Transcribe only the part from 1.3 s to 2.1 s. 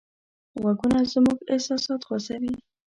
احساسات